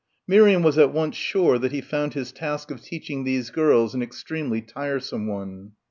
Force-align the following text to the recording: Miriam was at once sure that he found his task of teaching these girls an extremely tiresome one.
Miriam 0.27 0.63
was 0.63 0.79
at 0.79 0.91
once 0.91 1.15
sure 1.15 1.59
that 1.59 1.71
he 1.71 1.79
found 1.79 2.15
his 2.15 2.31
task 2.31 2.71
of 2.71 2.81
teaching 2.81 3.23
these 3.23 3.51
girls 3.51 3.93
an 3.93 4.01
extremely 4.01 4.59
tiresome 4.59 5.27
one. 5.27 5.73